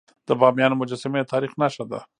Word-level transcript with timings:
د 0.27 0.29
بامیانو 0.39 0.79
مجسمي 0.81 1.19
د 1.21 1.29
تاریخ 1.33 1.51
نښه 1.61 1.85
ده. 1.91 1.99